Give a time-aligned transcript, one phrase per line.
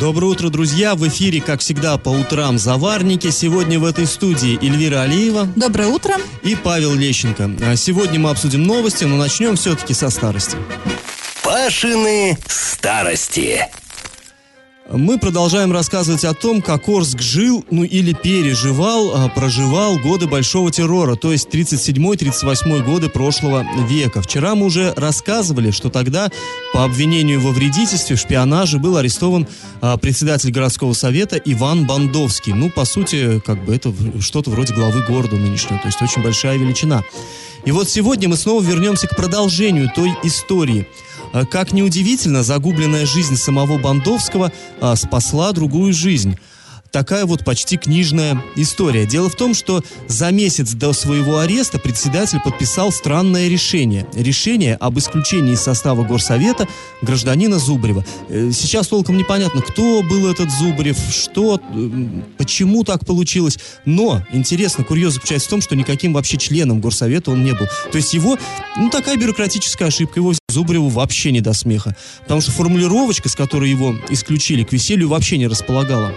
[0.00, 0.94] Доброе утро, друзья!
[0.94, 3.28] В эфире, как всегда, по утрам «Заварники».
[3.28, 5.46] Сегодня в этой студии Эльвира Алиева.
[5.56, 6.14] Доброе утро.
[6.42, 7.50] И Павел Лещенко.
[7.60, 10.56] А сегодня мы обсудим новости, но начнем все-таки со старости.
[11.44, 13.68] Пашины старости.
[14.92, 20.72] Мы продолжаем рассказывать о том, как Орск жил, ну или переживал, а, проживал годы Большого
[20.72, 24.20] террора, то есть 37-38 годы прошлого века.
[24.20, 26.28] Вчера мы уже рассказывали, что тогда
[26.72, 29.46] по обвинению во вредительстве, в шпионаже был арестован
[29.80, 32.52] а, председатель городского совета Иван Бандовский.
[32.52, 36.58] Ну, по сути, как бы это что-то вроде главы города нынешнего, то есть очень большая
[36.58, 37.04] величина.
[37.64, 40.88] И вот сегодня мы снова вернемся к продолжению той истории–
[41.32, 46.36] а, как неудивительно, загубленная жизнь самого Бандовского а, спасла другую жизнь
[46.90, 49.06] такая вот почти книжная история.
[49.06, 54.06] Дело в том, что за месяц до своего ареста председатель подписал странное решение.
[54.14, 56.68] Решение об исключении из состава горсовета
[57.02, 58.04] гражданина Зубрева.
[58.28, 61.60] Э, сейчас толком непонятно, кто был этот Зубрев, что,
[62.36, 63.58] почему так получилось.
[63.84, 67.66] Но интересно, курьез заключается в том, что никаким вообще членом горсовета он не был.
[67.90, 68.36] То есть его,
[68.76, 71.96] ну такая бюрократическая ошибка, его Зубреву вообще не до смеха.
[72.22, 76.12] Потому что формулировочка, с которой его исключили к веселью, вообще не располагала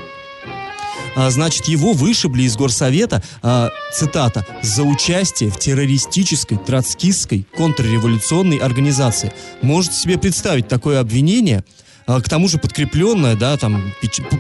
[1.16, 9.31] а, значит, его вышибли из горсовета, а, цитата, «за участие в террористической, троцкистской, контрреволюционной организации».
[9.62, 11.64] Можете себе представить такое обвинение–
[12.06, 13.94] к тому же подкрепленная, да, там,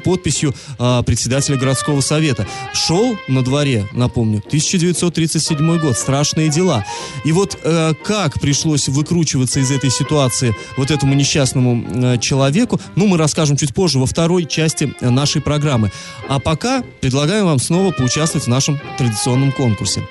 [0.03, 2.47] подписью а, председателя городского совета.
[2.73, 6.85] Шел на дворе, напомню, 1937 год, страшные дела.
[7.23, 13.07] И вот э, как пришлось выкручиваться из этой ситуации вот этому несчастному э, человеку, ну,
[13.07, 15.91] мы расскажем чуть позже во второй части нашей программы.
[16.27, 20.01] А пока предлагаем вам снова поучаствовать в нашем традиционном конкурсе.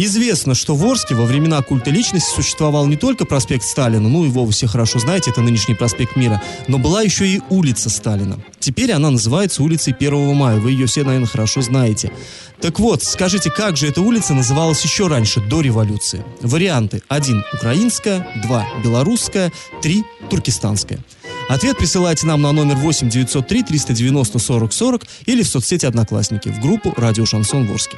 [0.00, 4.44] Известно, что в Орске во времена культа личности существовал не только проспект Сталина, ну его
[4.44, 8.38] вы все хорошо знаете, это нынешний проспект Мира, но была еще и улица Сталина.
[8.60, 12.12] Теперь она называется улицей 1 мая, вы ее все, наверное, хорошо знаете.
[12.60, 16.24] Так вот, скажите, как же эта улица называлась еще раньше, до революции?
[16.42, 17.02] Варианты.
[17.08, 17.44] 1.
[17.54, 18.66] Украинская, 2.
[18.84, 20.04] Белорусская, 3.
[20.30, 21.00] Туркестанская.
[21.48, 26.60] Ответ присылайте нам на номер 8 903 390 40 40 или в соцсети Одноклассники в
[26.60, 27.96] группу «Радио Шансон Ворске».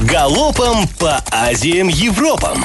[0.00, 2.64] Галопом по Азиям Европам!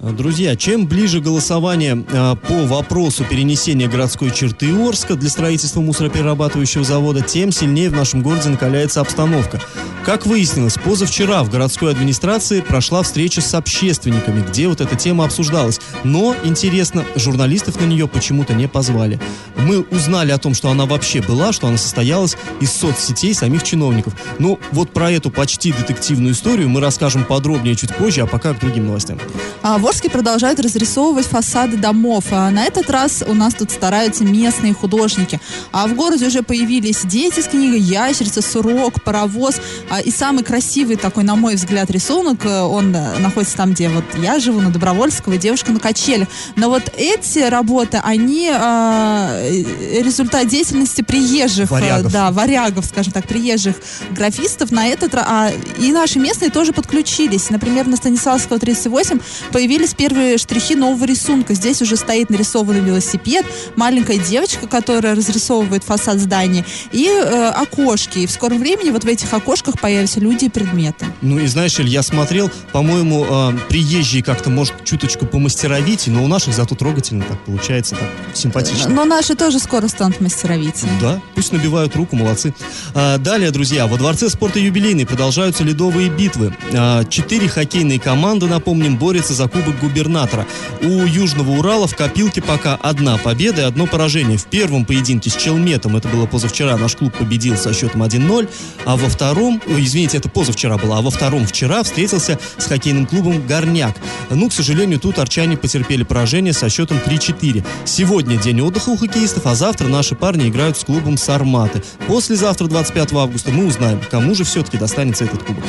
[0.00, 7.20] Друзья, чем ближе голосование а, по вопросу перенесения городской черты Орска для строительства мусороперерабатывающего завода,
[7.20, 9.60] тем сильнее в нашем городе накаляется обстановка.
[10.04, 15.80] Как выяснилось, позавчера в городской администрации прошла встреча с общественниками, где вот эта тема обсуждалась.
[16.04, 19.20] Но, интересно, журналистов на нее почему-то не позвали.
[19.56, 24.14] Мы узнали о том, что она вообще была, что она состоялась из соцсетей самих чиновников.
[24.38, 28.60] Ну, вот про эту почти детективную историю мы расскажем подробнее чуть позже, а пока к
[28.60, 29.18] другим новостям.
[29.62, 32.26] А, в Орске продолжают разрисовывать фасады домов.
[32.30, 35.40] А на этот раз у нас тут стараются местные художники.
[35.72, 39.56] А в городе уже появились дети с книгой «Ящерица», «Сурок», «Паровоз».
[39.88, 43.88] А, и самый красивый такой, на мой взгляд, рисунок, э, он э, находится там, где
[43.88, 46.28] вот я живу, на Добровольского, девушка на качелях.
[46.54, 49.64] Но вот эти работы, они э,
[50.02, 52.12] результат деятельности приезжих, варягов.
[52.12, 53.76] да, варягов, скажем так, приезжих
[54.10, 54.70] графистов.
[54.70, 57.48] На этот а, и наши местные тоже подключились.
[57.48, 59.18] Например, на Станиславского 38
[59.50, 61.54] появились первые штрихи нового рисунка.
[61.54, 63.44] Здесь уже стоит нарисованный велосипед,
[63.76, 68.20] маленькая девочка, которая разрисовывает фасад здания, и э, окошки.
[68.20, 71.06] И в скором времени вот в этих окошках появятся люди и предметы.
[71.20, 76.28] Ну и знаешь, Иль, я смотрел, по-моему, э, приезжие как-то, может, чуточку помастеровить, но у
[76.28, 78.88] наших зато трогательно так получается, так симпатично.
[78.88, 80.84] Но наши тоже скоро станут мастеровить.
[81.00, 82.54] Да, пусть набивают руку, молодцы.
[82.94, 86.56] А, далее, друзья, во Дворце спорта юбилейный продолжаются ледовые битвы.
[86.72, 90.46] А, четыре хоккейные команды, напомним, борются за кубок губернатора.
[90.80, 94.38] У Южного Урала в копилке пока одна победа и одно поражение.
[94.38, 98.48] В первом поединке с Челметом, это было позавчера, наш клуб победил со счетом 1-0,
[98.84, 103.46] а во втором, извините, это позавчера было, а во втором вчера встретился с хоккейным клубом
[103.46, 103.96] «Горняк».
[104.30, 107.64] Ну, к сожалению, тут арчане потерпели поражение со счетом 3-4.
[107.84, 111.82] Сегодня день отдыха у хоккеистов, а завтра наши парни играют с клубом «Сарматы».
[112.06, 115.64] Послезавтра, 25 августа, мы узнаем, кому же все-таки достанется этот кубок.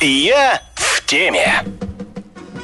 [0.00, 1.64] Я в теме.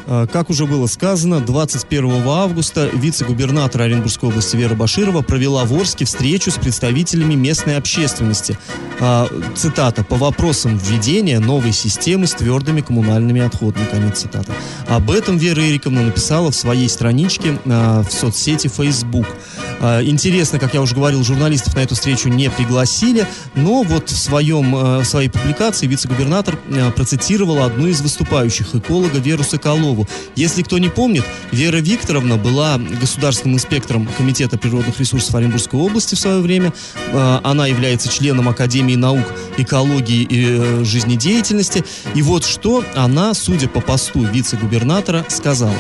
[0.09, 6.07] Э, как уже было сказано, 21 августа вице-губернатор Оренбургской области Вера Баширова провела в Орске
[6.07, 8.59] встречу с представителями местной общественности.
[9.01, 10.03] Э, цитата.
[10.05, 13.85] «По вопросам введения новой системы с твердыми коммунальными отходами».
[13.85, 14.53] Конец цитаты.
[14.89, 19.27] Об этом Вера Эриковна написала в своей страничке э, в соцсети Facebook.
[19.81, 24.75] Интересно, как я уже говорил, журналистов на эту встречу не пригласили, но вот в, своем,
[24.75, 26.59] в своей публикации вице-губернатор
[26.97, 30.09] процитировал одну из выступающих, эколога Веру Соколову.
[30.35, 36.19] Если кто не помнит, Вера Викторовна была государственным инспектором Комитета природных ресурсов Оренбургской области в
[36.19, 36.73] свое время.
[37.13, 39.25] Э, она является членом Академии наук
[39.57, 41.85] экологии и э, жизнедеятельности.
[42.15, 45.75] И вот что она, судя по посту вице-губернатора, сказала.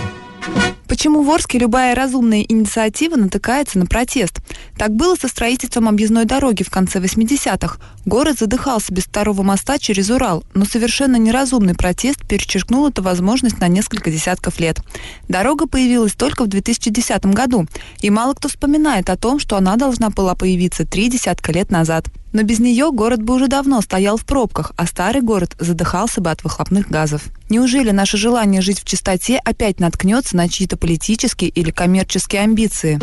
[0.88, 4.40] Почему в Орске любая разумная инициатива натыкается на протест?
[4.78, 7.78] Так было со строительством объездной дороги в конце 80-х.
[8.06, 13.68] Город задыхался без второго моста через Урал, но совершенно неразумный протест перечеркнул эту возможность на
[13.68, 14.80] несколько десятков лет.
[15.28, 17.66] Дорога появилась только в 2010 году,
[18.00, 22.06] и мало кто вспоминает о том, что она должна была появиться три десятка лет назад.
[22.32, 26.30] Но без нее город бы уже давно стоял в пробках, а старый город задыхался бы
[26.30, 27.22] от выхлопных газов.
[27.48, 33.00] Неужели наше желание жить в чистоте опять наткнется на чьи-то политические или коммерческие амбиции?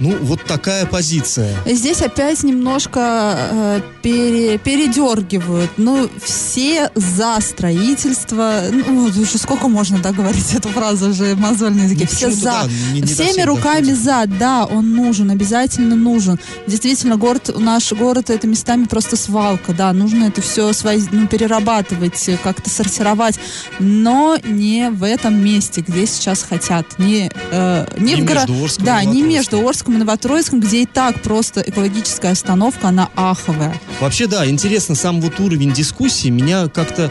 [0.00, 1.54] Ну, вот такая позиция.
[1.66, 5.70] Здесь опять немножко э, пере, передергивают.
[5.76, 8.62] Ну, все за строительство.
[8.72, 12.08] Ну, уже сколько можно, да, говорить эту фразу уже мозольный языке.
[12.10, 12.44] Ну, все за.
[12.44, 14.02] Да, не, не Всеми руками доходит.
[14.02, 14.24] за.
[14.26, 16.40] Да, он нужен, обязательно нужен.
[16.66, 19.92] Действительно, город, наш город, это местами просто свалка, да.
[19.92, 23.38] Нужно это все свои, ну, перерабатывать, как-то сортировать.
[23.78, 26.98] Но не в этом месте, где сейчас хотят.
[26.98, 28.46] Не, э, не, не в горо...
[28.78, 33.78] Да, не между Орском Новотроицком и Новотроицком, где и так просто экологическая остановка, она аховая.
[34.00, 37.10] Вообще, да, интересно, сам вот уровень дискуссии меня как-то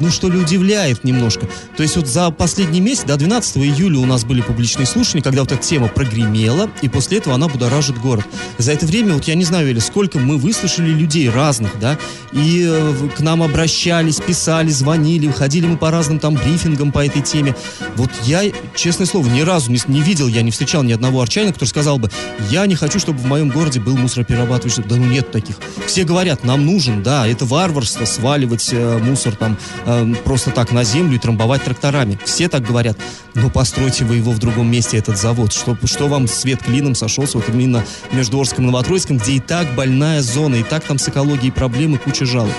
[0.00, 1.48] ну, что ли, удивляет немножко.
[1.76, 5.42] То есть вот за последний месяц, до 12 июля у нас были публичные слушания, когда
[5.42, 8.24] вот эта тема прогремела, и после этого она будоражит город.
[8.58, 11.98] За это время, вот я не знаю, или сколько мы выслушали людей разных, да,
[12.32, 17.22] и э, к нам обращались, писали, звонили, ходили мы по разным там брифингам по этой
[17.22, 17.54] теме.
[17.96, 18.42] Вот я,
[18.74, 21.98] честное слово, ни разу не, не видел, я не встречал ни одного арчанина, который сказал
[21.98, 22.10] бы,
[22.50, 24.84] я не хочу, чтобы в моем городе был мусороперерабатывающий.
[24.88, 25.56] Да ну нет таких.
[25.86, 30.84] Все говорят, нам нужен, да, это варварство сваливать э, мусор там э, просто так на
[30.84, 32.18] землю и трамбовать тракторами.
[32.24, 32.98] Все так говорят.
[33.34, 35.52] Но постройте вы его в другом месте, этот завод.
[35.52, 39.74] Что, что вам свет клином сошелся вот именно между Орском и Новотроицком, где и так
[39.74, 42.52] больная зона, и так там с экологией проблемы, куча жалоб.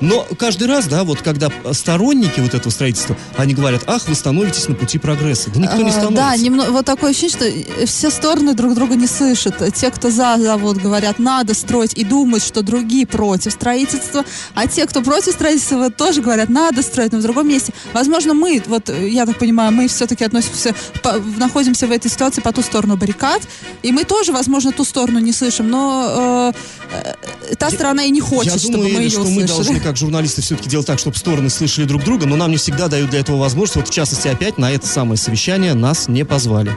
[0.00, 4.68] Но каждый раз, да, вот когда сторонники вот этого строительства, они говорят, ах, вы становитесь
[4.68, 5.50] на пути прогресса.
[5.54, 6.22] Да никто не а, становится.
[6.22, 9.62] Да, немного, вот такое ощущение, что все стороны друг друга не слышат.
[9.74, 14.86] Те, кто за завод, говорят, надо строить и думают, что другие против строительства, а те,
[14.86, 17.72] кто против строительства, тоже говорят, надо строить, но в другом месте.
[17.92, 22.52] Возможно, мы, вот я так понимаю, мы все-таки относимся, по, находимся в этой ситуации по
[22.52, 23.42] ту сторону баррикад,
[23.82, 26.52] и мы тоже, возможно, ту сторону не слышим, но
[26.92, 27.14] э,
[27.50, 29.42] э, та сторона и не хочет, я чтобы думаю, мы ее что услышали.
[29.42, 32.56] мы должны как журналисты все-таки делать так, чтобы стороны слышали друг друга, но нам не
[32.56, 33.76] всегда дают для этого возможность.
[33.76, 36.76] Вот в частности опять на это самое совещание нас не позвали.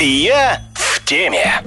[0.00, 1.62] Я в теме.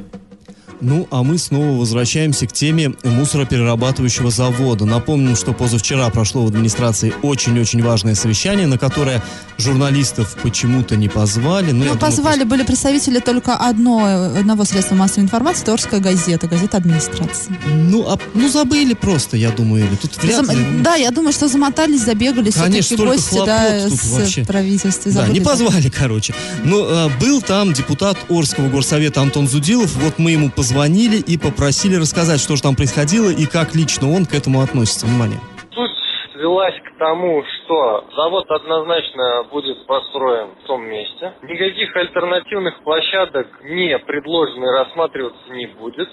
[0.86, 4.86] Ну, а мы снова возвращаемся к теме мусороперерабатывающего завода.
[4.86, 9.24] Напомним, что позавчера прошло в администрации очень-очень важное совещание, на которое
[9.58, 11.72] журналистов почему-то не позвали.
[11.72, 16.78] Ну, ну позвали, думаю, были представители только одно, одного средства массовой информации, Торская газета, газета
[16.78, 17.58] администрации.
[17.66, 20.56] Ну, а, ну забыли просто, я думаю, или тут вряд Зам...
[20.56, 20.66] ли...
[20.84, 24.46] Да, я думаю, что замотались, забегали Конечно, все-таки гости, да, с вообще.
[24.46, 25.12] правительства.
[25.12, 26.36] Да, не позвали, короче.
[26.64, 31.40] Ну, а, был там депутат Орского горсовета Антон Зудилов, вот мы ему позвали позвонили и
[31.40, 35.08] попросили рассказать, что же там происходило и как лично он к этому относится.
[35.08, 35.40] Внимание.
[35.72, 35.96] Суть
[36.34, 41.32] свелась к тому, что завод однозначно будет построен в том месте.
[41.44, 46.10] Никаких альтернативных площадок не предложено и рассматриваться не будет.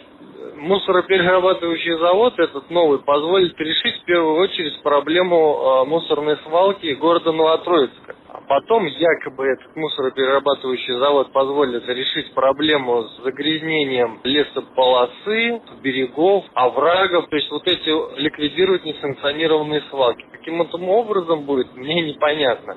[0.54, 8.14] Мусороперерабатывающий завод, этот новый, позволит решить в первую очередь проблему э, мусорной свалки города Новотроицка.
[8.52, 17.30] Потом якобы этот мусороперерабатывающий завод позволит решить проблему с загрязнением лесополосы, берегов, оврагов.
[17.30, 20.26] То есть вот эти ликвидировать несанкционированные свалки.
[20.32, 22.76] Каким этим образом будет, мне непонятно.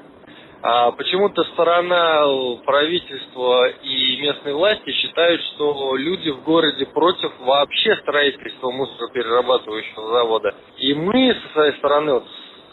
[0.62, 2.24] А почему-то сторона
[2.66, 10.56] правительства и местной власти считают, что люди в городе против вообще строительства мусороперерабатывающего завода.
[10.78, 12.24] И мы со своей стороны, вот,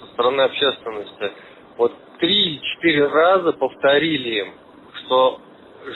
[0.03, 1.33] со стороны общественности,
[1.77, 1.93] вот
[2.23, 4.55] три или четыре раза повторили им,
[5.05, 5.41] что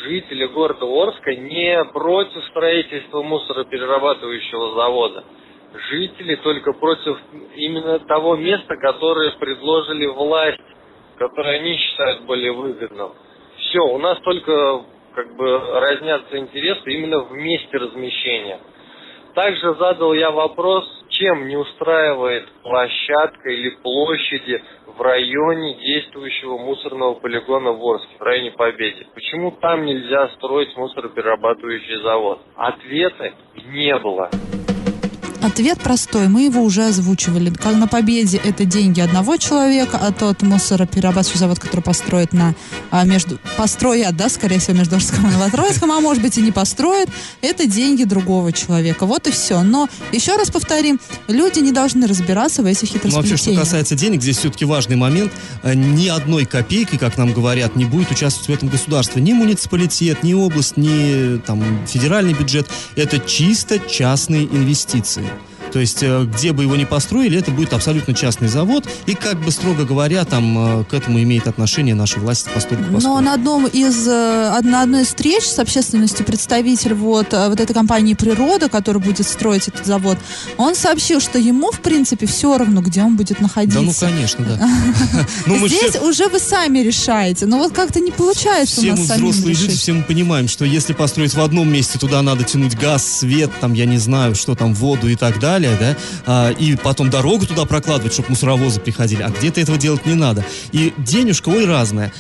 [0.05, 5.25] жители города Орска не против строительства мусороперерабатывающего завода.
[5.91, 7.17] Жители только против
[7.55, 10.61] именно того места, которое предложили власть
[11.19, 13.13] который они считают более выгодным.
[13.59, 14.83] Все, у нас только
[15.15, 18.61] как бы разнятся интересы именно в месте размещения.
[19.35, 20.85] Также задал я вопрос,
[21.19, 28.53] чем не устраивает площадка или площади в районе действующего мусорного полигона в Орске, в районе
[28.53, 29.07] Победы.
[29.15, 32.41] Почему там нельзя строить мусороперерабатывающий завод?
[32.57, 33.33] Ответа
[33.69, 34.31] не было.
[35.47, 37.51] Ответ простой, мы его уже озвучивали.
[37.51, 42.57] Как на Победе это деньги одного человека, а тот мусороперерабатывающий завод, который построит на
[42.91, 46.51] а, между построят, да, скорее всего, между Орском и Новотроицком, а может быть и не
[46.51, 47.09] построит,
[47.43, 49.07] это деньги другого человека.
[49.07, 49.63] Вот и все.
[49.63, 50.99] Но еще раз повторим,
[51.29, 53.63] люди не должны разбираться в этих Ну, вообще, что хитросплетениях.
[53.63, 55.33] касается денег, здесь все-таки важный момент.
[55.63, 59.21] Э, Ни одной копейки, как нам говорят, не будет участвовать в этом государство.
[59.21, 62.67] Ни муниципалитет, ни область, ни там, федеральный бюджет.
[62.97, 65.25] Это чисто частные инвестиции.
[65.73, 68.87] То есть, э, где бы его ни построили, это будет абсолютно частный завод.
[69.07, 72.95] И, как бы, строго говоря, там э, к этому имеет отношение наша власть постольку Но
[72.95, 73.21] поскольку.
[73.21, 78.15] на одном из э, на одной из встреч с общественностью представитель вот, вот этой компании
[78.15, 80.19] «Природа», которая будет строить этот завод,
[80.57, 83.81] он сообщил, что ему, в принципе, все равно, где он будет находиться.
[83.81, 84.69] Да, ну, конечно, да.
[85.47, 87.47] Ну, Здесь уже вы сами решаете.
[87.47, 91.35] Но вот как-то не получается все мы взрослые люди, все мы понимаем, что если построить
[91.35, 95.09] в одном месте, туда надо тянуть газ, свет, там, я не знаю, что там, воду
[95.09, 95.97] и так далее, да,
[96.27, 100.45] а, и потом дорогу туда прокладывать, чтобы мусоровозы приходили, а где-то этого делать не надо.
[100.73, 102.13] И денежка, ой, разная.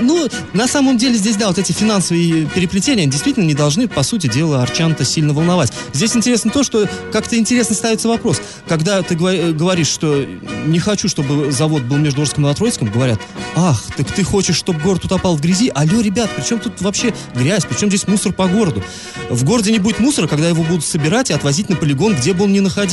[0.00, 4.26] Ну, на самом деле здесь, да, вот эти финансовые переплетения, действительно не должны, по сути
[4.26, 5.72] дела, Арчан-то сильно волновать.
[5.92, 8.40] Здесь интересно то, что как-то интересно ставится вопрос.
[8.68, 10.24] Когда ты э, говоришь, что
[10.66, 13.20] не хочу, чтобы завод был между Орском и Новотроицком, говорят,
[13.54, 15.70] ах, так ты хочешь, чтобы город утопал в грязи?
[15.74, 17.64] Алло, ребят, при чем тут вообще грязь?
[17.64, 18.82] При чем здесь мусор по городу?
[19.30, 22.44] В городе не будет мусора, когда его будут собирать и отвозить на полигон, где бы
[22.44, 22.83] он ни находился.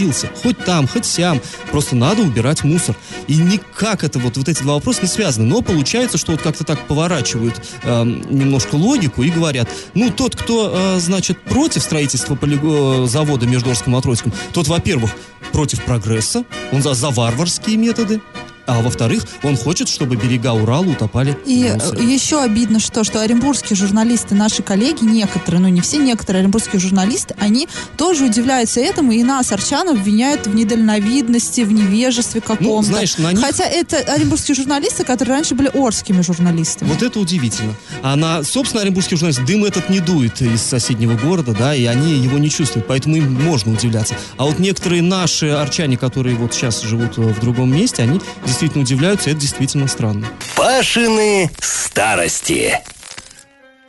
[0.42, 1.42] Хоть там, хоть сям.
[1.72, 2.96] Просто надо убирать мусор.
[3.28, 5.46] И никак это вот, вот эти два вопроса не связаны.
[5.46, 10.72] Но получается, что вот как-то так поворачивают эм, немножко логику и говорят, ну, тот, кто,
[10.74, 15.12] э, значит, против строительства полиго- завода между Орском и Новотроицком, тот, во-первых,
[15.52, 18.22] против прогресса, он за, за варварские методы,
[18.66, 21.60] а во-вторых, он хочет, чтобы берега Урала утопали И
[22.06, 27.36] еще обидно, что, что оренбургские журналисты, наши коллеги, некоторые, ну не все, некоторые оренбургские журналисты,
[27.40, 32.64] они тоже удивляются этому, и нас, арчан, обвиняют в недальновидности, в невежестве каком-то.
[32.64, 36.90] Ну, знаешь, на них- Хотя это оренбургские журналисты, которые раньше были орскими журналистами.
[36.90, 37.74] Вот это удивительно.
[38.02, 42.14] А на, собственно, оренбургский журналист дым этот не дует из соседнего города, да, и они
[42.14, 44.16] его не чувствуют, поэтому им можно удивляться.
[44.38, 48.84] А вот некоторые наши арчане, которые вот сейчас живут э, в другом месте, они действительно
[48.84, 50.28] удивляются, и это действительно странно.
[50.56, 52.78] Пашины старости.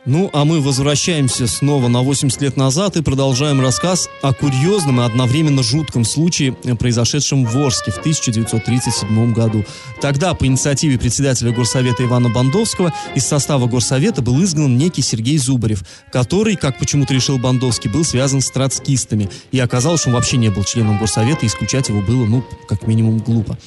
[0.05, 5.05] Ну, а мы возвращаемся снова на 80 лет назад и продолжаем рассказ о курьезном и
[5.05, 9.63] одновременно жутком случае, э, произошедшем в Орске в 1937 году.
[10.01, 15.85] Тогда по инициативе председателя Горсовета Ивана Бандовского из состава Горсовета был изгнан некий Сергей Зубарев,
[16.11, 19.29] который, как почему-то решил Бандовский, был связан с троцкистами.
[19.53, 22.87] И оказалось, что он вообще не был членом Горсовета, и исключать его было, ну, как
[22.87, 23.57] минимум, глупо.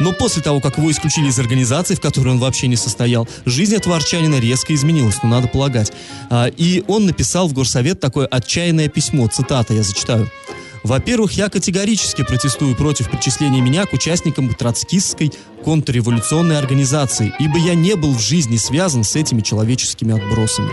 [0.00, 3.74] Но после того, как его исключили из организации, в которой он вообще не состоял, жизнь
[3.74, 5.81] этого арчанина резко изменилась, ну, надо полагать.
[6.30, 10.30] А, И он написал в Горсовет такое отчаянное письмо, цитата, я зачитаю.
[10.82, 15.32] Во-первых, я категорически протестую против причисления меня к участникам троцкистской
[15.64, 20.72] контрреволюционной организации, ибо я не был в жизни связан с этими человеческими отбросами.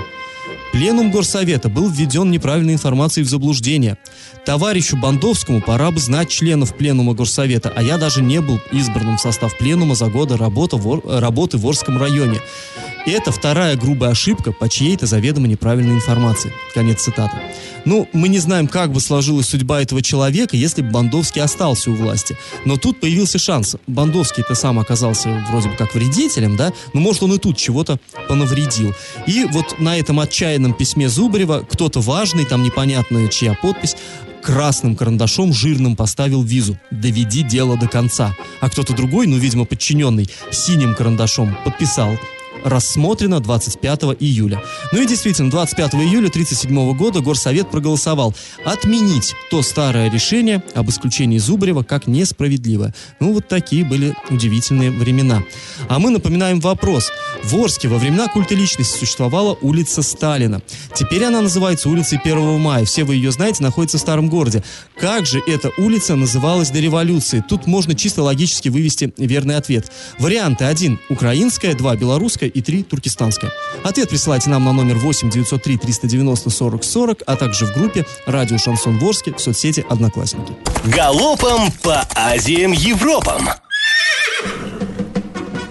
[0.71, 3.97] Пленум Горсовета был введен неправильной информацией в заблуждение.
[4.45, 9.21] Товарищу Бандовскому пора бы знать членов Пленума Горсовета, а я даже не был избранным в
[9.21, 12.39] состав Пленума за годы работы в Орском районе.
[13.09, 16.53] И это вторая грубая ошибка по чьей-то заведомо неправильной информации.
[16.75, 17.37] Конец цитаты.
[17.83, 21.95] Ну, мы не знаем, как бы сложилась судьба этого человека, если бы Бандовский остался у
[21.95, 22.37] власти.
[22.65, 23.77] Но тут появился шанс.
[23.87, 26.71] Бандовский-то сам оказался вроде бы как вредителем, да?
[26.93, 28.93] Но может он и тут чего-то понавредил.
[29.25, 33.95] И вот на этом отчаянном письме Зубарева кто-то важный, там непонятная чья подпись,
[34.43, 38.35] красным карандашом жирным поставил визу «Доведи дело до конца».
[38.61, 42.15] А кто-то другой, ну, видимо, подчиненный, синим карандашом подписал
[42.63, 44.61] рассмотрено 25 июля.
[44.91, 48.33] Ну и действительно, 25 июля 1937 года Горсовет проголосовал
[48.65, 52.93] отменить то старое решение об исключении Зубарева как несправедливое.
[53.19, 55.43] Ну вот такие были удивительные времена.
[55.87, 57.11] А мы напоминаем вопрос.
[57.43, 60.61] В Орске во времена культа личности существовала улица Сталина.
[60.93, 62.85] Теперь она называется улицей 1 мая.
[62.85, 64.63] Все вы ее знаете, находится в старом городе.
[64.99, 67.43] Как же эта улица называлась до революции?
[67.47, 69.91] Тут можно чисто логически вывести верный ответ.
[70.19, 73.51] Варианты 1– украинская, 2– белорусская и 3– туркестанская.
[73.83, 78.57] Ответ присылайте нам на номер 8 903 390 40 40, а также в группе «Радио
[78.57, 80.53] Шансон Ворске» в соцсети «Одноклассники».
[80.85, 83.49] Галопом по Азиям Европам.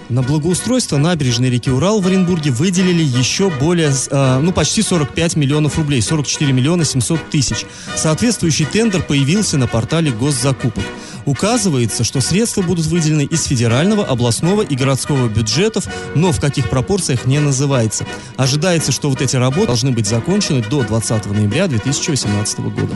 [0.09, 5.77] На благоустройство набережной реки Урал в Оренбурге выделили еще более, э, ну, почти 45 миллионов
[5.77, 7.67] рублей, 44 миллиона 700 тысяч.
[7.95, 10.83] Соответствующий тендер появился на портале госзакупок.
[11.29, 17.25] Указывается, что средства будут выделены из федерального, областного и городского бюджетов, но в каких пропорциях
[17.25, 18.07] не называется.
[18.35, 22.95] Ожидается, что вот эти работы должны быть закончены до 20 ноября 2018 года.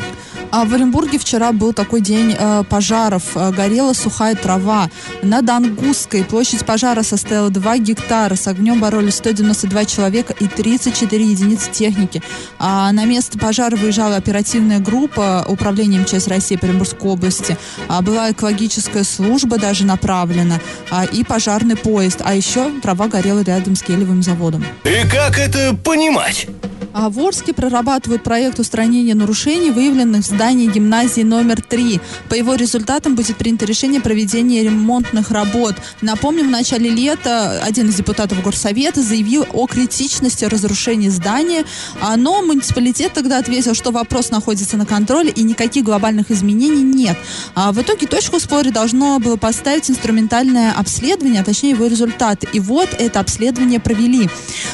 [0.50, 3.24] А в Оренбурге вчера был такой день э, пожаров.
[3.36, 4.88] Э, горела сухая трава.
[5.24, 8.36] На Дангусской площадь пожара составила 2 гектара.
[8.36, 12.22] С огнем боролись 192 человека и 34 единицы техники.
[12.60, 17.58] А на место пожара выезжала оперативная группа управления МЧС России по Оренбургской области.
[17.88, 20.60] А была экологическая служба даже направлена.
[20.90, 22.22] А, и пожарный поезд.
[22.24, 24.66] А еще трава горела рядом с гелевым заводом.
[24.84, 26.48] И как это понимать?
[26.94, 32.00] А в Орске прорабатывают проект устранения нарушений, выявленных в здании гимназии номер 3.
[32.30, 35.76] По его результатам будет принято решение проведения ремонтных работ.
[36.02, 41.66] Напомним, в начале лета один из депутатов Горсовета заявил о критичности разрушения здания,
[42.00, 47.18] а, но муниципалитет тогда ответил, что вопрос находится на контроле и никаких глобальных изменений нет.
[47.56, 52.48] А в итоге точку в споре должно было поставить инструментальное обследование, а точнее его результаты.
[52.54, 54.30] И вот это обследование провели.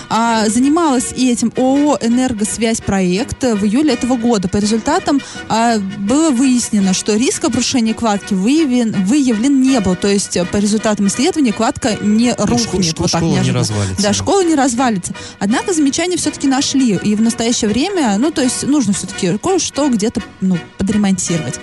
[0.10, 4.48] А, занималась и этим ООО энергосвязь проект в июле этого года.
[4.50, 9.96] По результатам а, было выяснено, что риск обрушения кладки выявлен, выявлен не был.
[9.96, 12.86] То есть по результатам исследования кладка не Ну, рухнет.
[12.86, 13.60] шко- вот так школа не неожиданно.
[13.60, 14.04] развалится.
[14.04, 15.14] Да, школа не развалится.
[15.40, 17.00] Однако замечания все-таки нашли.
[17.04, 21.56] И в настоящее время, ну, то есть нужно все-таки кое-что где-то ну, подремонтировать.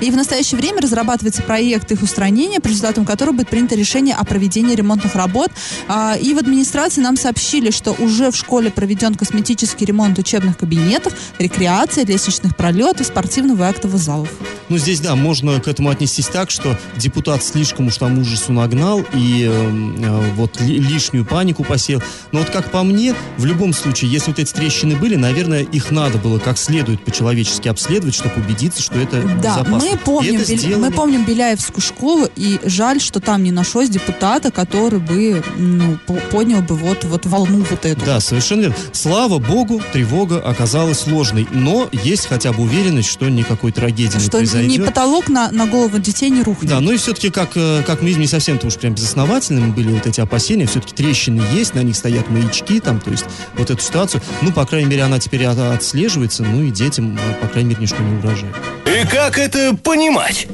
[0.00, 4.24] И в настоящее время разрабатывается проект их устранения, по результатам которого будет принято решение о
[4.24, 5.50] проведении ремонтных работ.
[5.88, 11.14] А, И в администрации нам сообщили, что уже в школе проведен косметический ремонт учебных кабинетов,
[11.38, 14.30] рекреация, лестничных пролетов, спортивного и актовых залов.
[14.68, 19.02] Ну, здесь, да, можно к этому отнестись так, что депутат слишком уж там ужасу нагнал
[19.14, 22.02] и эм, э, вот ли- лишнюю панику посеял.
[22.32, 25.90] Но вот как по мне, в любом случае, если вот эти трещины были, наверное, их
[25.90, 29.78] надо было как следует по-человечески обследовать, чтобы убедиться, что это Да, безопасно.
[29.78, 30.80] мы И помним, это сделали.
[30.82, 36.14] мы помним Беляевскую школу, и жаль, что там не нашлось депутата, который бы ну, по-
[36.30, 38.04] поднял бы вот, вот волну вот эту.
[38.04, 38.76] Да, совершенно верно.
[38.92, 41.46] Слава богу, тревога оказалась сложной.
[41.52, 44.78] Но есть хотя бы уверенность, что никакой трагедии не что произойдет.
[44.80, 46.70] ни потолок на, на голову детей не рухнет.
[46.70, 50.06] Да, ну и все-таки, как, э, как мы не совсем-то уж прям безосновательными были вот
[50.06, 50.66] эти опасения.
[50.66, 53.24] Все-таки трещины есть, на них стоят маячки, там, то есть
[53.56, 54.22] вот эту ситуацию.
[54.42, 57.82] Ну, по крайней мере, она теперь от- отслеживается, ну и детям, э, по крайней мере,
[57.82, 58.54] ничто не угрожает.
[58.86, 60.46] И как это понимать?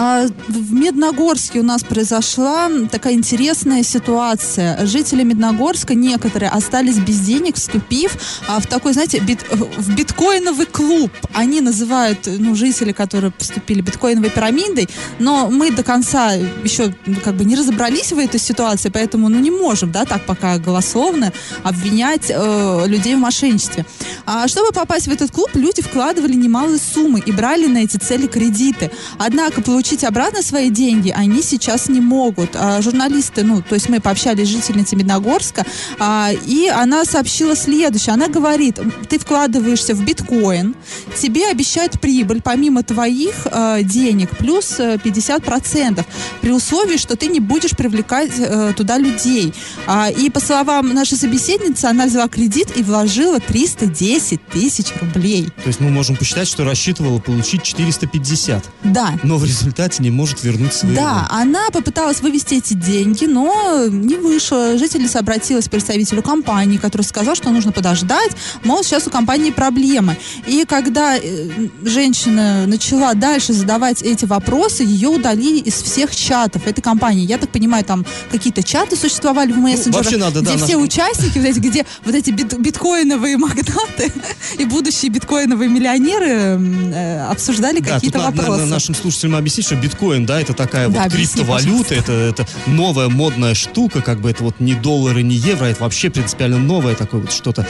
[0.00, 4.86] А в Медногорске у нас произошла такая интересная ситуация.
[4.86, 11.10] Жители Медногорска некоторые остались без денег, вступив а, в такой, знаете, бит- в биткоиновый клуб.
[11.34, 17.34] Они называют, ну, жители, которые вступили биткоиновой пирамидой, но мы до конца еще ну, как
[17.34, 21.32] бы не разобрались в этой ситуации, поэтому, ну, не можем, да, так пока голословно
[21.64, 23.84] обвинять э, людей в мошенничестве.
[24.26, 28.28] А чтобы попасть в этот клуб, люди вкладывали немалые суммы и брали на эти цели
[28.28, 28.92] кредиты.
[29.18, 32.50] Однако получить обратно свои деньги они сейчас не могут.
[32.54, 35.64] А, журналисты, ну, то есть мы пообщались с жительницей Медногорска,
[35.98, 38.12] а, и она сообщила следующее.
[38.12, 40.74] Она говорит, ты вкладываешься в биткоин,
[41.16, 46.04] тебе обещают прибыль помимо твоих э, денег плюс э, 50%,
[46.42, 49.54] при условии, что ты не будешь привлекать э, туда людей.
[49.86, 55.46] А, и по словам нашей собеседницы, она взяла кредит и вложила 310 тысяч рублей.
[55.62, 60.42] То есть мы можем посчитать, что рассчитывала получить 450, Да, но в результате не может
[60.42, 60.94] вернуть свои.
[60.94, 64.76] Да, она попыталась вывести эти деньги, но не вышло.
[64.76, 68.32] Жительница обратилась к представителю компании, который сказал, что нужно подождать,
[68.64, 70.16] мол, сейчас у компании проблемы.
[70.46, 71.48] И когда э,
[71.84, 77.24] женщина начала дальше задавать эти вопросы, ее удалили из всех чатов этой компании.
[77.26, 80.86] Я так понимаю, там какие-то чаты существовали в мессенджерах, Ну, надо, да, где все наш-
[80.88, 84.12] участники, вот эти, где вот эти бит- биткоиновые магнаты
[84.58, 88.50] и будущие биткоиновые миллионеры э, обсуждали Да, какие-то надо, вопросы.
[88.50, 92.46] наверное, нашим слушателям объяснить, что биткоин, да, это такая Да, вот объясни, криптовалюта, это, это
[92.66, 96.94] новая модная штука, как бы это вот не доллары, не евро, это вообще принципиально новое
[96.94, 97.66] такое вот что-то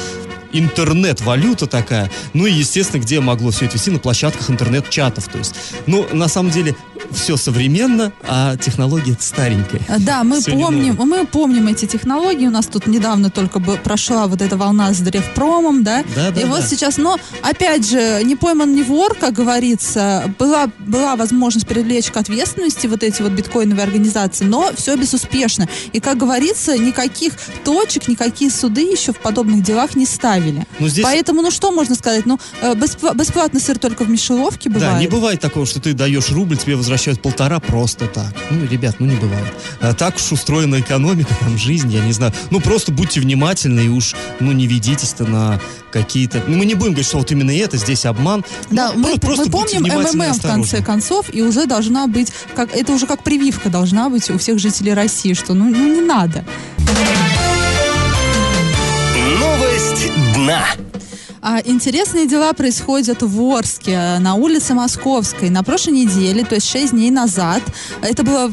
[0.52, 2.10] интернет-валюта такая.
[2.32, 3.90] Ну и, естественно, где могло все это вести?
[3.90, 5.28] На площадках интернет-чатов.
[5.28, 5.54] То есть,
[5.86, 6.74] ну, на самом деле,
[7.12, 9.80] все современно, а технология старенькая.
[9.98, 12.46] Да, мы Всё не помним, мы помним эти технологии.
[12.46, 16.04] У нас тут недавно только бы прошла вот эта волна с древпромом, да.
[16.14, 16.66] Да, да, И вот да.
[16.66, 22.16] сейчас, но опять же, не пойман не вор, как говорится, была была возможность привлечь к
[22.16, 25.68] ответственности вот эти вот биткоиновые организации, но все безуспешно.
[25.92, 27.32] И как говорится, никаких
[27.64, 30.66] точек, никакие суды еще в подобных делах не ставили.
[30.78, 31.04] Но здесь...
[31.04, 32.26] Поэтому, ну что можно сказать?
[32.26, 34.94] Ну, э, беспла- бесплатный сыр только в мишеловке бывает.
[34.94, 38.34] Да, не бывает такого, что ты даешь рубль, тебе возвращают возвращают полтора просто так.
[38.50, 39.46] Ну, ребят, ну не бывает.
[39.80, 42.32] А так уж устроена экономика, там жизнь, я не знаю.
[42.50, 45.60] Ну, просто будьте внимательны и уж, ну, не ведитесь-то на
[45.92, 46.42] какие-то...
[46.48, 48.44] Ну, мы не будем говорить, что вот именно это, здесь обман.
[48.70, 52.08] Да, Ну, мы, про- просто мы будьте помним МММ в конце концов, и уже должна
[52.08, 55.94] быть, как это уже как прививка должна быть у всех жителей России, что ну, ну
[55.94, 56.44] не надо.
[59.38, 60.64] Новость дна.
[61.40, 65.50] А, интересные дела происходят в Орске, на улице Московской.
[65.50, 67.62] На прошлой неделе, то есть 6 дней назад,
[68.02, 68.52] это было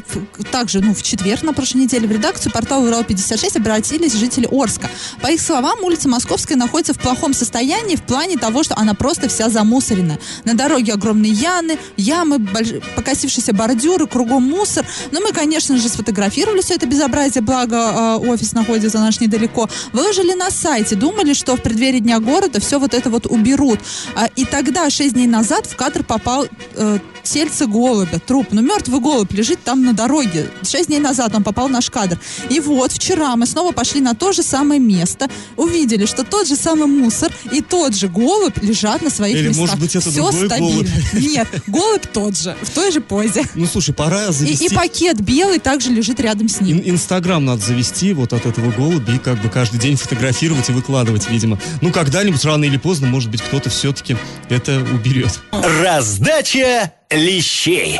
[0.51, 4.89] также ну, в четверг на прошлой неделе, в редакцию портала «Урал-56» обратились жители Орска.
[5.21, 9.29] По их словам, улица Московская находится в плохом состоянии в плане того, что она просто
[9.29, 10.19] вся замусорена.
[10.43, 14.85] На дороге огромные ямы, ямы, больш- покосившиеся бордюры, кругом мусор.
[15.11, 19.67] Но мы, конечно же, сфотографировали все это безобразие, благо э, офис находится наш недалеко.
[19.91, 23.79] Выложили на сайте, думали, что в преддверии Дня города все вот это вот уберут.
[24.15, 28.47] А, и тогда, 6 дней назад, в кадр попал э, тельце голубя, труп.
[28.51, 30.49] Ну, мертвый голубь лежит там на дороге.
[30.63, 32.19] 6 дней назад он попал в наш кадр.
[32.49, 36.55] И вот вчера мы снова пошли на то же самое место, увидели, что тот же
[36.55, 39.61] самый мусор и тот же голубь лежат на своих Или, местах.
[39.61, 40.71] может быть, это Все другой стабильно.
[40.71, 40.87] голубь?
[41.13, 43.43] Нет, голубь тот же, в той же позе.
[43.55, 44.65] Ну, слушай, пора И, завести...
[44.65, 46.77] и пакет белый также лежит рядом с ним.
[46.79, 50.71] Ин- Инстаграм надо завести вот от этого голубя и как бы каждый день фотографировать и
[50.73, 51.59] выкладывать, видимо.
[51.81, 54.17] Ну, когда-нибудь, рано или поздно, может быть, кто-то все-таки
[54.49, 55.39] это уберет.
[55.51, 57.99] Раздача лещей.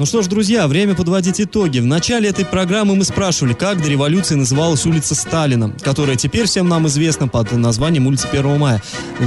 [0.00, 1.78] Ну что ж, друзья, время подводить итоги.
[1.78, 6.70] В начале этой программы мы спрашивали, как до революции называлась улица Сталина, которая теперь всем
[6.70, 8.82] нам известна под названием улица 1 мая.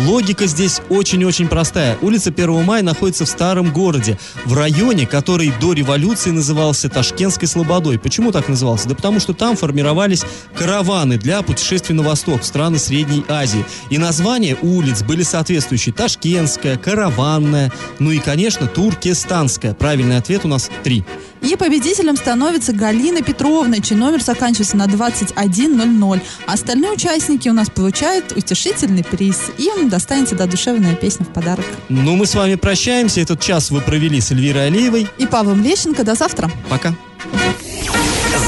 [0.08, 1.96] Логика здесь очень-очень простая.
[2.02, 8.00] Улица 1 мая находится в старом городе, в районе, который до революции назывался Ташкентской Слободой.
[8.00, 8.90] Почему так назывался?
[8.90, 10.24] Да потому что там формировались
[10.56, 13.64] караваны для путешествий на восток, в страны Средней Азии.
[13.92, 15.94] И названия улиц были соответствующие.
[15.94, 19.76] Ташкентская, Караванная, ну и, конечно, Туркестанская.
[19.76, 21.04] Правильный ответ у нас три.
[21.42, 26.22] И победителем становится Галина Петровна, чей номер заканчивается на 2100.
[26.46, 29.52] Остальные участники у нас получают утешительный приз.
[29.58, 31.66] Им достанется душевная песня в подарок.
[31.90, 33.22] Ну, мы с вами прощаемся.
[33.22, 35.08] Этот час вы провели с Эльвирой Алиевой.
[35.18, 36.04] И Павлом Лещенко.
[36.04, 36.50] До завтра.
[36.70, 36.94] Пока.